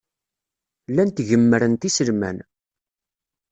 [0.91, 2.37] Llant gemmrent iselman.